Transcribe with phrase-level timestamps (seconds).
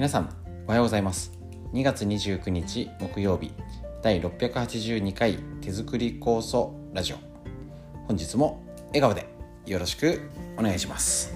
[0.00, 0.34] 皆さん
[0.66, 1.30] おはようございます。
[1.74, 3.52] 2月29日木曜日
[4.00, 7.16] 第682回手作り酵素ラジオ。
[8.06, 9.28] 本日も笑顔で
[9.66, 10.22] よろしく
[10.56, 11.34] お願いします。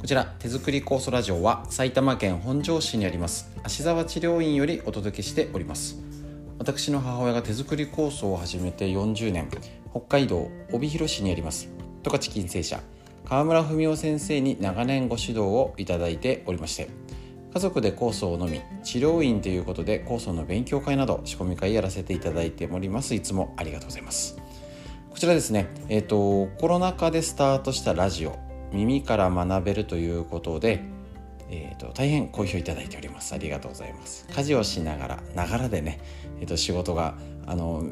[0.00, 6.15] こちら手作り酵素ラジオは埼玉県本庄市にあります芦沢治療院よりお届けしております。
[6.58, 9.48] 私の母親が手作り酵素を始めて40年
[9.90, 11.68] 北海道帯広市にあります。
[12.02, 12.80] 十勝金星社
[13.24, 16.88] 川村文夫先生に長年ご指導をいただいておりまして
[17.52, 23.14] 家族で酵素を飲み治療院ということで酵素の勉強会など仕込み会やらせていただいております。
[23.14, 24.36] いつもありがとうございます。
[25.10, 28.38] こちらですねえっ、ー、とコロナ禍でスタートしたラジオ
[28.72, 30.82] 耳から学べるということで、
[31.50, 33.34] えーと、大変好評いただいております。
[33.34, 34.26] ありがとうございます。
[34.34, 36.00] 家事をしながらながらでね、
[36.40, 37.14] えーと、仕事が
[37.46, 37.84] あの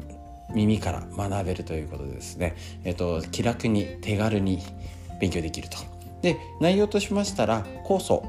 [0.53, 4.59] 耳から学べるということでですね、えーと、気楽に手軽に
[5.19, 5.77] 勉強できると。
[6.21, 8.25] で内容としましたら酵素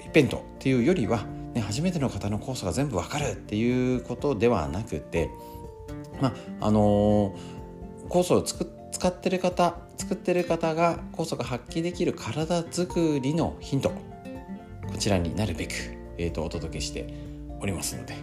[0.00, 5.28] 一辺倒っていうよりは、ね、初めての方の酵素が全部わかるっていうことではなくて
[6.20, 13.92] まああのー、酵素を作っ使ってる方作ってる方が酵素が発揮できる体づくりのヒント
[14.90, 15.72] こちらになるべく、
[16.18, 17.06] えーと、お届けして
[17.60, 18.14] おりますので、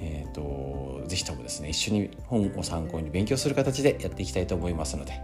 [0.00, 5.20] えーと、ぜひともですね一緒に本を参考に勉強する形でやっていきたいと思いますので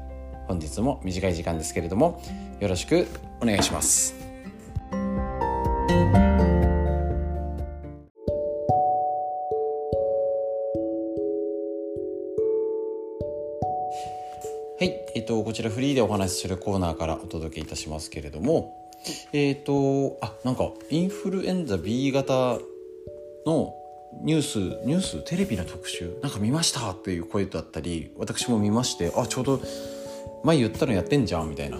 [0.46, 2.22] 本日も短い時間ですけれども
[2.60, 3.06] よろしく
[3.40, 4.14] お願いします。
[14.80, 18.87] はい、えっ、とこちらフリーでお話しするコーナーからお届けいたしますけれども、
[19.32, 22.58] えっ、とあなんかインフルエンザ B 型
[23.46, 23.74] の
[24.22, 29.60] ニュースニューステレビの特集なんか見ましたっていう声だったり私も見ましてあちょうど
[30.44, 31.78] 前言ったのやってんじゃんみたいな。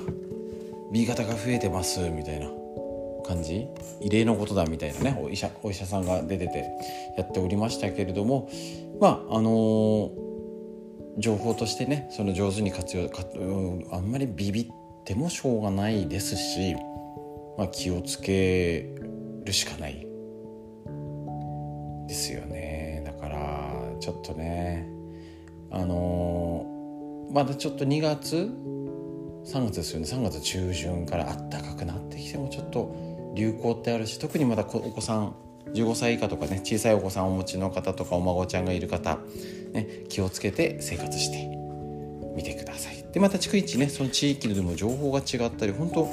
[0.93, 2.49] B 型が増えてますみたいな。
[3.27, 3.67] 感じ？
[4.01, 5.21] 異例のことだみたいなね。
[5.23, 6.65] お医者お医者さんが出てて
[7.19, 8.49] やっておりましたけれども。
[9.01, 10.29] まああのー
[11.19, 13.11] 情報としてねその上手に活用、
[13.91, 14.67] あんまりビビっ
[15.05, 16.77] てもしょうがないですし、
[17.59, 18.95] まあ、気をつけ
[19.45, 20.07] るしかない。
[22.07, 23.03] ですよね。
[23.05, 24.89] だからちょっとね
[25.71, 28.51] あの、まだちょっと2月
[29.45, 30.07] 3月ですよね。
[30.07, 32.95] 3月中旬から暖かくなってきてもちょっと
[33.35, 35.35] 流行ってあるし特にまだお子さん
[35.75, 39.19] 15歳以下とかね小さいお子さんをお持ちの方とかお孫ちゃんがいる方、
[39.73, 41.58] ね、気をつけて生活して
[43.13, 46.09] でまた逐一ねその地域でも情報が違ったり本当う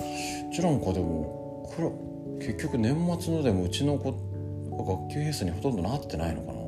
[0.53, 2.05] ちなんかでもこ
[2.39, 6.65] れ結局年末のでもうちの子学級閉鎖にほとんどなってないのかな。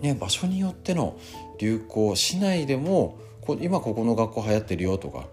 [0.00, 1.18] ね場所によっての
[1.58, 5.26] 流行市内でもこ今ここの学校流行ってるよとか。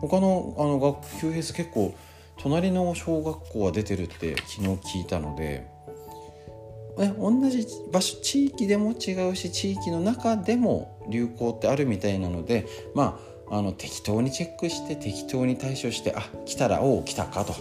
[0.00, 1.92] 他のあの学級閉鎖結構
[2.36, 4.66] 隣の小学校は出てるって昨日
[4.98, 5.66] 聞いたので
[7.00, 13.18] え同じ場所地域でも違うし地域の中でも流行ってあるみたいなのでま
[13.50, 17.54] ああの適当にチェックして適当に対処してあ来たらおお来たかと。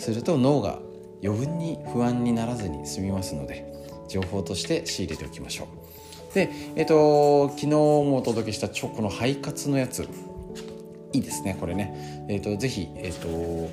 [0.00, 0.78] すると脳が
[1.22, 3.70] 余分に不安にならずに済みますので
[4.08, 6.34] 情報として仕入れておきましょう。
[6.34, 10.08] でえっ、と昨日もお届けしたチョコの肺活のやつ。
[11.12, 12.24] いいですねこれね。
[12.28, 13.68] えっ、とぜひえっ、と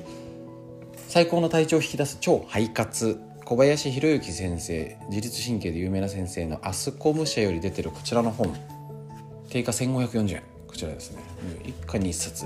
[1.08, 8.54] 最高の体調を引き出す超肺活小林博之先生自律神経で有名な先生のアスコム社より出てるこちらの本。
[9.48, 10.42] 定価1540円。
[10.66, 11.22] こちらですね。
[11.64, 12.44] 一家に一冊。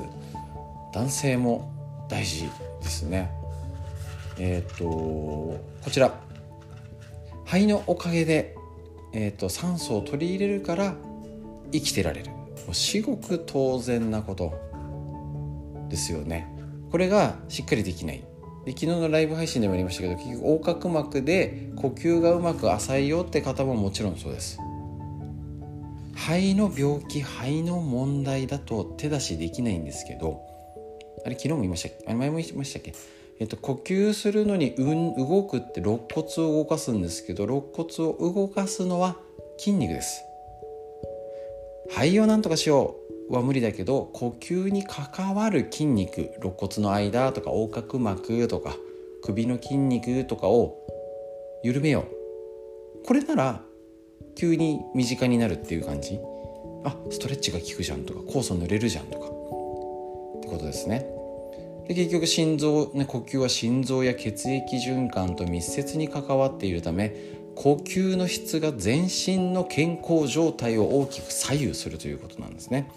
[0.95, 1.73] 男性も
[2.09, 2.49] 大事
[2.81, 3.33] ですね。
[4.39, 5.61] えっ、ー、とこ
[5.91, 6.21] ちら。
[7.47, 8.55] 肺のおかげで、
[9.13, 10.95] えーと、酸素を取り入れるから
[11.73, 12.31] 生きてられる。
[12.71, 14.53] 至極当然なこと
[15.89, 16.47] ですよね。
[16.93, 18.23] これがしっかりできない。
[18.65, 24.59] で昨日のライブ配信でもありましたけど結局横隔膜で呼吸がうまく浅いよって方ももちろんそうです。
[26.15, 30.41] 肺の病気肺の問題だと手出しできないんですけど
[31.25, 32.05] あれ昨日も言いましたっけ？
[32.07, 32.95] あれ前も言いましたっけ？
[33.41, 39.17] えっと、呼吸するのに、うん、動くって肋骨を動かすんですけど肋骨を動かすのは
[39.59, 40.23] 筋肉です。
[41.91, 43.02] 肺をなんとかしよう。
[43.29, 48.77] は無理だけど呼吸に関わる筋肉肋骨の間とか横隔膜とか
[49.23, 50.79] 首の筋肉とかを
[51.63, 53.07] 緩めよう。
[53.07, 53.63] これなら
[54.35, 56.19] 急に身近になるっていう感じ。
[56.85, 59.27] あストレッチが効くじゃんとか酵素塗れるじゃんとか。
[59.27, 61.07] ってことですね。
[61.87, 67.15] で結局心臓、ね、呼吸は心臓や血液循環と密接に関わっているため
[67.55, 72.91] 呼吸の質が全身の健康状態を大きく左右するということなんですね。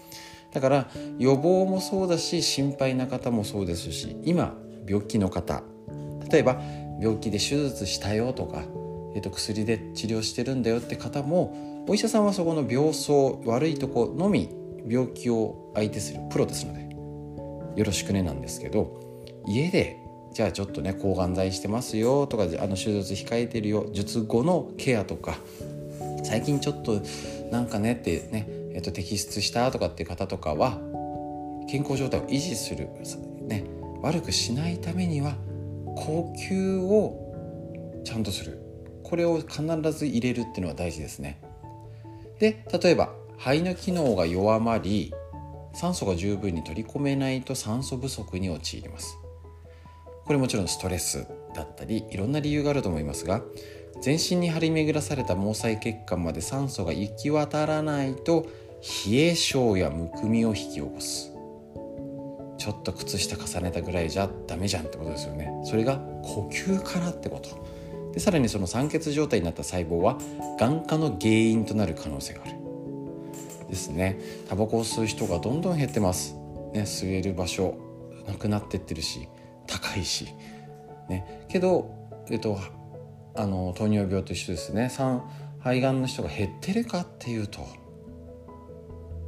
[0.52, 0.88] だから
[1.18, 4.56] 予防もそうだし心配な方もそうですし今
[4.88, 5.62] 病気の方
[6.30, 6.60] 例えば
[6.98, 8.62] 病気で手術したよとか、
[9.14, 13.10] えー、と薬で治療してるんだよって方もお医者さんはそこの病巣
[13.44, 14.48] 悪いとこのみ
[14.88, 16.86] 病気を相手するプロですので
[17.78, 18.98] よろしくねなんですけど
[19.46, 20.05] 家で
[20.36, 25.38] じゃあちょっとね抗がん剤してますよとかあの手術控えてるよ術後のケアとか
[26.24, 27.00] 最近ちょっと
[27.50, 30.78] なんかねってね、えっと、摘出したとかっていう方とかは
[31.70, 32.86] 健康状態を維持する、
[33.46, 33.64] ね、
[34.02, 35.36] 悪くしないためには
[35.96, 38.60] 呼吸をちゃんとする。
[39.04, 39.62] これを必
[39.92, 41.40] ず入れるっていうのは大事ですね。
[42.40, 45.14] で例えば肺の機能が弱まり
[45.72, 49.16] 酸素が十分に取り込めないと酸素不足に陥ります。
[50.26, 53.42] これもちろんストレスだったりいろんな理由があると思いますが
[54.00, 58.46] 全身に張り巡らされた毛細血管まで酸素が行き渡らないと
[59.06, 61.32] 冷え症やむくみを引き起こす。
[62.58, 65.50] ちょっと靴下重ねたぐらいじゃダメじゃんってことですよね。
[65.64, 68.12] それが呼吸からってこと。
[68.12, 70.18] でさらにその酸欠状態になった細胞は
[70.58, 72.56] 眼科の原因となる可能性がある。
[73.68, 74.20] ですね。
[74.48, 76.34] タバコを吸う人がどんどん減ってます、
[76.72, 77.74] ね、吸える場所
[78.26, 79.28] なくなってってるし
[79.66, 80.28] 高いし、
[81.08, 81.90] ね、けど、
[82.30, 82.58] えっと、
[83.34, 84.90] あの糖尿病と一緒ですね。
[85.60, 87.66] 肺がんの人が減ってるかっていうと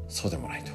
[0.07, 0.71] そうでもないと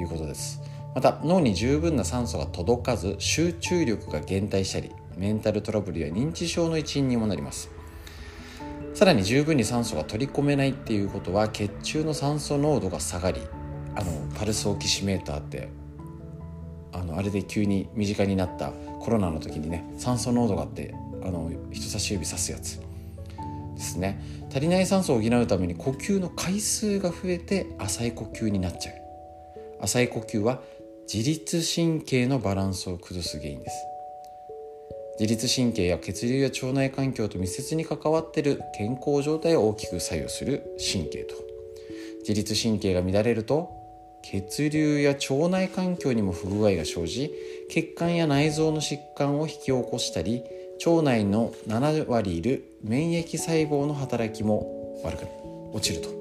[0.00, 0.60] いうことです。
[0.94, 7.70] また脳に十分な酸素が届かず集中力が減退したりメンタルトラブルや認知症の一因にもなります。
[8.94, 13.40] さらに十分に酸素が取り込めないっていうことは血中の酸素濃度が下がり
[13.94, 15.68] あのパルスオキシメーターって
[16.98, 22.80] あのあれで急に身近になったコロナの時にね酸素濃度があってあの人差し指さすやつ。
[23.78, 24.20] ですね。
[24.50, 28.94] 足りない酸素を補うために呼吸の回数が増えて浅い呼吸になっちゃう。
[29.80, 30.60] 浅い呼吸は
[31.12, 33.76] 自律神経のバランスを崩す原因です。
[35.20, 41.34] 自律神経や血流や腸内環境と密接に関わっている健康状態を大きく左右する神経と。
[42.20, 43.77] 自律神経が乱れると
[44.22, 47.32] 血流や腸内環境にも不具合が生じ
[47.70, 50.44] 血管や内臓の疾患を引き起こしたり
[50.84, 55.26] 腸内の7割いる免疫細胞の働きも悪く
[55.72, 56.18] 落ちると。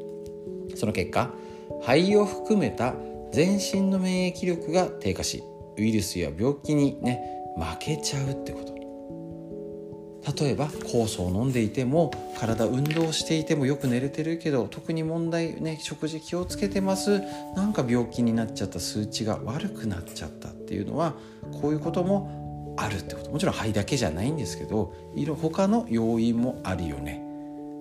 [0.76, 1.32] その結果
[1.82, 2.94] 肺を含めた
[3.32, 5.44] 全身の免疫力が低下し
[5.78, 7.22] ウイルスや病気にね
[7.58, 8.77] 負けちゃうってこと。
[10.40, 17.22] 例えば酵素を飲んでいても体運動していてもよく寝れてるけど特に問題ね食事気をつけてます。
[17.56, 21.14] なんか病気になっちゃった数値が悪くなっちゃったっていうのは
[21.62, 23.32] こういうこともあるってこと。
[23.32, 24.94] もちろん肺だけじゃないんですけど
[25.42, 27.24] 他の要因もあるよね。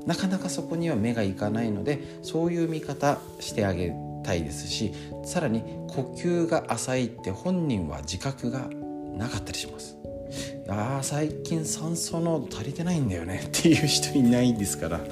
[0.06, 4.93] なかなかそこには目がいかないのでそういう見方してあげたいですし
[5.25, 8.69] さらに呼吸が浅いって本人は自覚が
[9.16, 9.96] なかったりします。
[10.69, 15.00] あ最近酸素濃度足りてないんだよねっていう人いないんですから。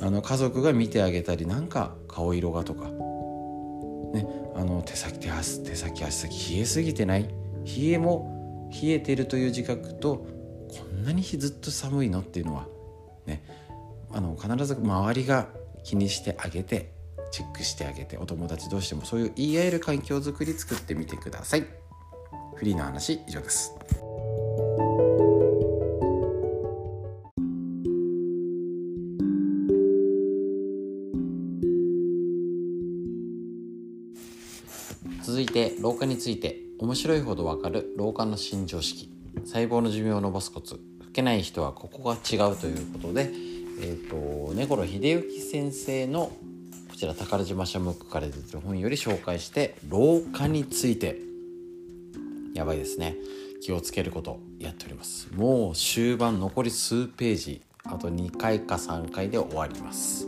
[0.00, 2.88] あの家族が見てあげたりなんか顔色がとか、
[4.14, 7.22] ね、あの手先手足手先足先冷えすぎてない？
[7.64, 10.26] 冷えも冷えてるという自覚と
[10.68, 12.68] こんなにずっと寒いのっていうのは
[13.26, 13.42] ね
[14.12, 15.48] あの必ず周りが
[15.82, 16.92] 気にしてあげて
[17.32, 21.66] チェックしてあげてお友達同士でもそういう言い合える環境づくり作ってみてください。
[22.54, 23.72] フリーの話以上です。
[36.08, 39.08] について面白いほどわかる老化の新常識。
[39.44, 40.74] 細胞の寿命を伸ばすコツ。
[40.74, 40.80] 老
[41.12, 43.30] けない人はここが違うということで
[43.80, 46.32] えーと、根頃秀幸先生の
[46.90, 51.16] こちら宝島社ムックから出てる本より紹介して老化について。
[52.54, 53.14] やばいですね。
[53.62, 55.28] 気をつけることやっております。
[55.32, 57.62] もう終盤残り数ページ。
[57.84, 60.26] あと2回か3回で終わります。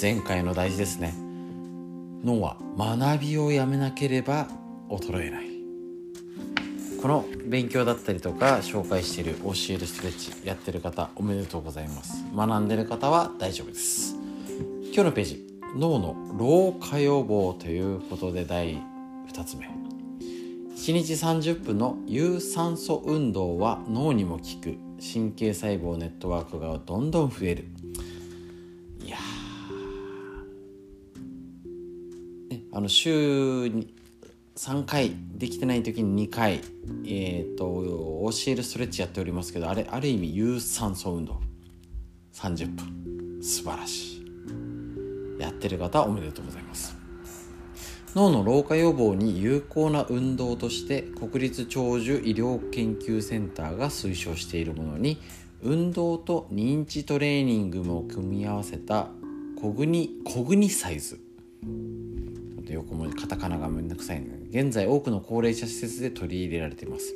[0.00, 1.14] 前回の大事ですね。
[2.24, 4.48] 脳は学びをやめなければ
[4.90, 5.50] 衰えない。
[7.00, 12.24] この勉強だったりとか紹介している教えるストレッチやってる方おめでとうございます。
[12.34, 14.16] 学んでる方は大丈夫です。
[14.92, 18.74] 今日のページ脳の老化予防ということで第
[19.32, 19.66] 2つ目。
[20.76, 24.78] 1日30分の有酸素運動は脳にも効く。
[25.00, 27.64] 神経細胞ネットワークがどんどん増える。
[29.02, 29.16] いや、
[32.72, 33.94] あの週に
[34.60, 36.60] 3回できてない時に2回、
[37.06, 37.64] えーと、
[38.30, 41.40] 教えるストレッチやっておりますけどあれある意味有酸素運動。
[42.34, 43.42] 30分。
[43.42, 45.40] 素晴らしい。
[45.40, 46.94] やってる方おめでとうございます。
[48.14, 55.16] 脳の老化予防に有効な運動として国立長寿医療研究センターが推奨しているものに
[55.62, 59.08] 運動と認知トレーニングも組み合わせた
[59.58, 61.18] コグニコグニサイズ。
[62.68, 67.14] 横文字カタカナがめんどくさいので現在多くの高齢者施設で取り入れられています。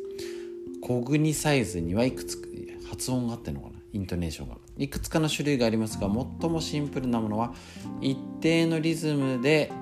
[0.81, 2.49] コグニサイズにはいくつか
[2.89, 3.75] 発音があってのかな？
[3.93, 4.57] イントネーションが。
[4.79, 6.09] いくつかの種類がありますが
[6.41, 7.55] 最もシンプルなものは
[8.01, 9.73] 一定のリズムで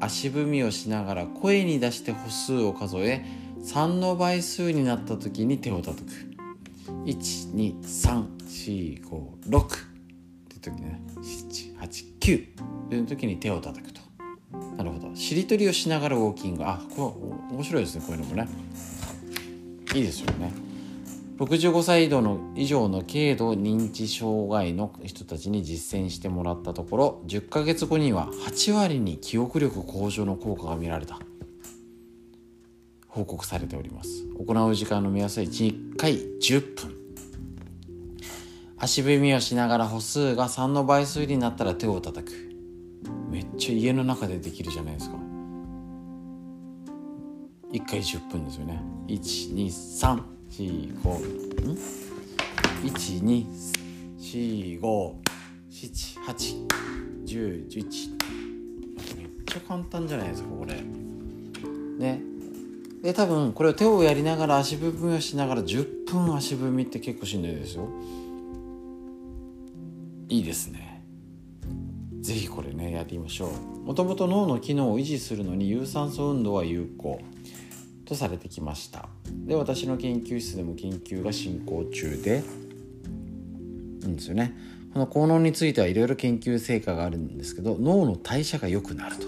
[0.00, 3.24] 足踏みをしながら声に出して歩数を数え
[3.62, 6.08] 3の倍数になった時に手を叩く。
[7.04, 9.02] 12345
[9.48, 9.66] 6っ
[10.48, 11.02] て時ね。
[11.16, 12.48] 789
[12.88, 14.00] という時に手を叩くと。
[14.52, 15.14] なるほど。
[15.14, 16.64] しりとりをしながらウォーキング。
[16.64, 18.48] あこれ面白いですねこういうのもね。
[19.94, 20.52] いいですよね。
[21.38, 31.18] 65歳以上の以上の軽度認知障害の人たちに実践してもらったところ10ヶ月後には8割に記憶力向上の効果が見られた。
[33.06, 34.24] 報告されております。
[34.38, 36.94] 行う時間の目安は1回10分。
[38.76, 42.57] 足踏みをしながら歩数が3の倍数になったら手を叩く。
[43.30, 45.16] めっちゃ家の中でできるじゃないですか。
[47.72, 48.82] 1回10分ですよね。
[49.08, 51.78] 123 4 5ん
[52.84, 53.46] ？1 2
[54.18, 55.14] 4 5
[55.70, 56.68] 7 8 1
[57.26, 60.74] 0 1 1めっちゃ簡単じゃないですかこれ。
[61.98, 62.22] ね。
[63.02, 67.88] で多分これを手をやりながら足踏みをしながら10分足踏みって結構しんどいですよ。
[70.30, 70.87] いいですね。
[72.22, 73.86] 是非これねやりましょう。
[73.86, 77.20] もともと脳の機能を維持するのに有酸素運動は有効
[78.04, 79.08] とされてきました。
[79.46, 82.42] で私の研究室でも研究が進行中で
[84.02, 84.54] いいんですよね。
[84.92, 89.26] この効能についてはいろいろ研究成果があるんですけど脳の代謝が良くなると。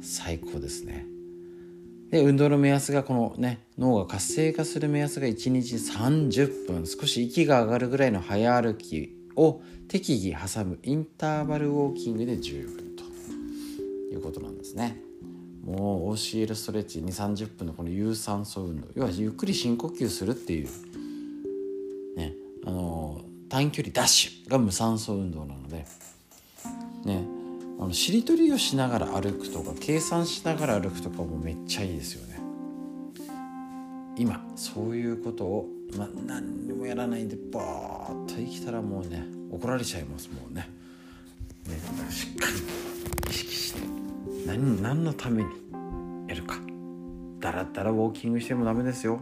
[0.00, 1.06] 最高ですね。
[2.10, 6.86] で運動の目安がこのね脳が活性化する目安が1日30分。
[6.86, 13.04] 少し息が上がるぐらいの早歩きを適宜挟むインターバルウォーキングで十分と
[14.12, 15.00] いうことなんですね。
[15.64, 20.68] もう OCL ストレッチ2 3 0分のこの有酸素運動要はゆっくり深呼吸するっていう。
[22.16, 25.86] ねあの短距離ダッシュが無酸素運動なので。
[27.04, 27.38] ね
[27.80, 32.40] あのしりとりをしながら歩くとか計算しながら歩くとかもめっちゃいいですよね。
[34.16, 40.68] 今そういうことを、まあ、何にもやらないでバーッと生きたらもうね怒られちゃいますもうね。
[41.68, 41.78] ね
[42.10, 43.80] しっかり意識して
[44.46, 45.48] 何何のために
[46.28, 46.58] やるか。
[47.40, 49.20] だらだらウォーキングしてもダメですよ。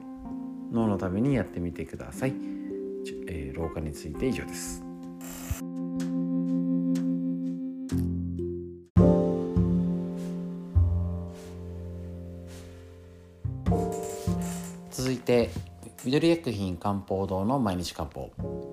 [0.73, 2.35] 脳のためにやってみてください、
[3.29, 4.86] えー、老化について以上です。
[16.17, 18.31] 緑薬品漢方堂の毎日漢方。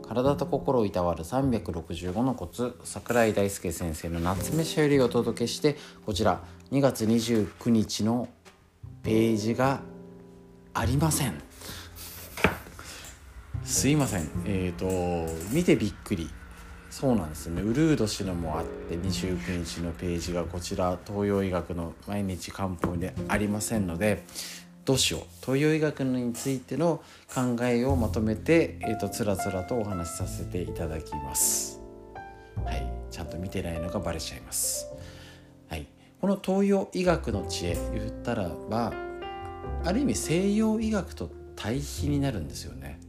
[0.08, 2.80] 体と心をいたわる365のコツ。
[2.86, 8.30] 桜井大輔先生の夏目社よりお届けしてこちら2月29日の
[9.04, 9.82] ページが
[10.74, 11.34] ありません。
[13.66, 14.30] すいません。
[14.46, 16.30] えっ、ー、と見てびっくり。
[16.90, 17.62] そうなんですね。
[17.62, 24.24] ウルード氏のもあって29日のページがこちら東洋医学の毎日漢方でありませんので
[24.86, 27.02] どうしよう東洋医学についての
[27.34, 31.82] 考えをまとめて、えーと、つらつらとお話しさせていただきます。
[32.66, 34.88] はい、ちゃんと見てないのがバレちゃいます。
[35.70, 35.88] はい、
[36.20, 38.94] この東洋医学の知恵言ったらば
[39.86, 43.00] ある意味西洋医学と対比になるんですよね。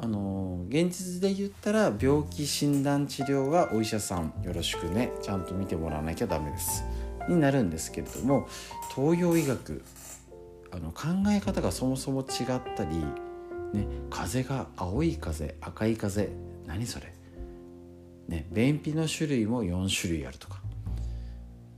[0.00, 6.84] あの現実で言ったら病気診断治療はお医者さんよろしくねちゃんと見てもらわなきゃダメです
[7.28, 8.48] になるんですけれども
[8.94, 9.82] 東洋医学
[10.70, 12.96] あの考え方がそもそも違ったり、
[13.72, 16.30] ね、風が青い風赤い風
[16.66, 17.12] 何それ、
[18.28, 20.60] ね、便秘の種類も4種類あるとか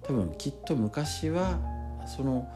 [0.02, 1.58] 多分きっと昔は
[2.06, 2.48] その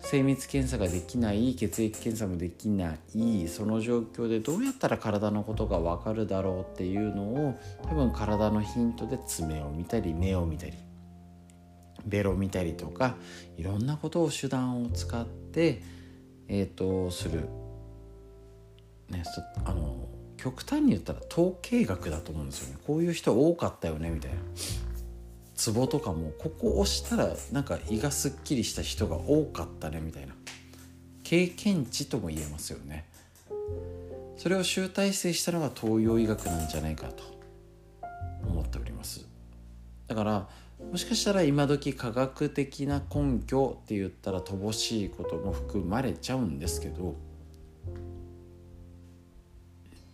[0.00, 10.74] 精密検査ができない血液検査もできないその状況でどうやったら体のことが分かるだろうっていうのを多分体のヒントで爪を見たり目を見たり
[12.06, 13.16] ベロ見たりとか
[13.56, 15.82] いろんなことを手段を使って
[16.48, 17.48] えっ、ー、とする。
[19.10, 19.22] ね
[19.64, 22.80] あの極端に言ったら統計学だと思うんですよね。
[22.86, 24.38] こういう人多かったよねみたいな。
[25.54, 30.34] ツボとかもここ押したらなんか胃がすっきりした人が多かったねみたいな。
[31.24, 33.08] 経験値とも言えますよね。
[34.36, 37.24] それを集大成したのが東洋医学なんじゃないかと
[38.46, 39.26] 思っております。
[40.06, 40.48] だから
[40.90, 47.14] もしかしたら今時科学的な根拠って言ったら乏しいことも含まれちゃうんですけど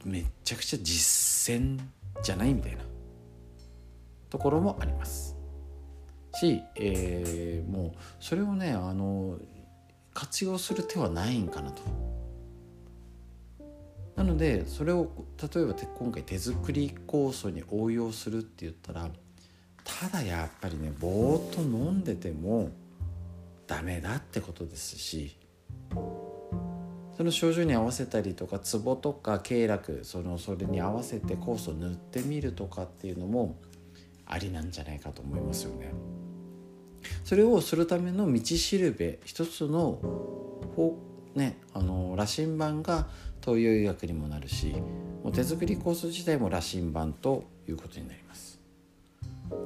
[0.04, 1.78] めちゃくちゃ実践
[2.22, 2.82] じゃないみたいな
[4.30, 5.36] ところもあります
[6.34, 9.38] し、えー、もうそれをねあの
[10.14, 11.82] 活用する手はないんかなと。
[14.16, 15.10] なのでそれを
[15.40, 19.08] 例えば今回手作り酵素に応用するって言ったら
[19.84, 22.70] ただやっぱりねぼーっと飲んでても
[23.66, 25.36] ダメだってことですし
[27.16, 33.56] その症状に合わせたりとかツボとか経絡そのそれに合わせて酵素塗ってみるとかっていうのも
[34.26, 35.92] ありなんじゃないかと思いますよね。
[37.24, 39.98] それをするための道しるべ一つの
[41.34, 43.08] ねあの羅針盤が
[43.40, 44.74] 東洋医学にもなるし
[45.22, 48.51] もう手作り酵素自体も羅針盤ということになります。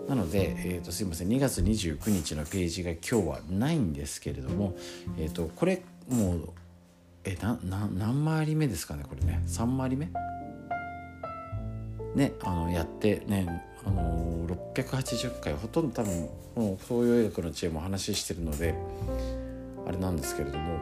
[0.09, 1.28] なので、えーと、すいません。
[1.28, 4.76] 2月29日のページが今日はないんですけれども、
[5.19, 6.49] えーと、これもう
[7.25, 9.43] えなな何回り目ですかねこれね。
[9.47, 10.09] 3回り目？
[12.14, 18.75] ねあのやってねあの680回ほとんど多分もう東洋医学の知恵も話してるので
[19.87, 20.78] あれなんですけれども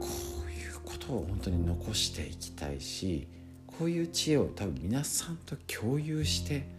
[0.00, 0.06] こ
[0.46, 3.26] ういうことを本当に残していきたいし
[3.66, 6.77] こういう知恵を多分皆さんと共有して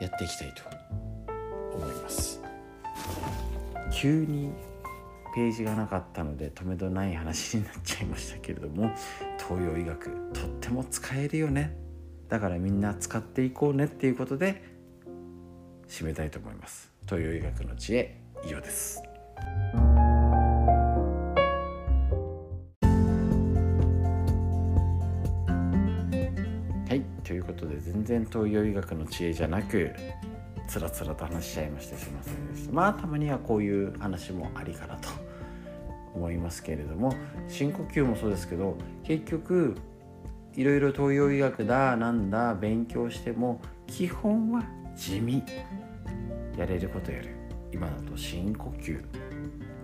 [0.00, 0.62] やっていきたいと
[1.76, 2.40] 思います。
[3.92, 4.50] 急に
[5.34, 8.90] ページがなかったので止めどない話になっちゃいましたけれども
[9.38, 11.76] 東洋医学とっても使えるよね。
[12.28, 14.62] だからみんな使っていこうねっていうことで
[15.88, 16.90] 締めたいと思います。
[17.06, 19.09] 東洋医学の知恵以上です。
[28.10, 29.92] 然東洋医学の知恵じゃなく
[30.66, 32.72] つらつらと話しちゃいましてすいませんでした。
[32.72, 35.08] まあたまにはこういう話もありかなと
[36.14, 37.14] 思いますけれども
[37.46, 39.76] 深呼吸もそうですけど結局
[40.56, 44.64] いろいろ東洋医学だなんだ勉強しても基本は
[44.96, 45.44] 地味。
[46.58, 47.28] やれることやる。
[47.72, 49.00] 今だと深呼吸、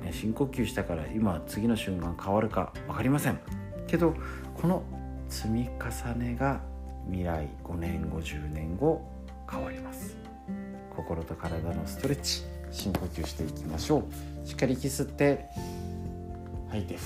[0.02, 3.38] ね、深呼吸したから今次の瞬間変わるか分かりません。
[3.86, 4.14] けど
[4.54, 4.82] この
[5.28, 6.60] 積み重ねが
[7.08, 9.02] 未来5年後10年後
[9.50, 10.16] 変わります。
[10.94, 14.46] 心と体のストレッチ深呼吸していきましょう。
[14.46, 15.46] しっかり息吸って
[16.68, 16.96] 吐いて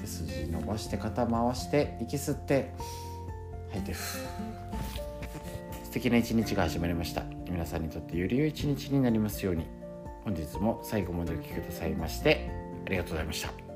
[0.00, 2.72] 背筋伸ばして肩回して息吸って
[3.70, 3.94] 吐いて。
[5.84, 7.22] 素敵な一日が始まりました。
[7.50, 9.66] 皆さんにとってより良い一日になりますように。
[10.24, 12.50] 本日も最後までお聴きくださいまして
[12.86, 13.67] ありがとうございました。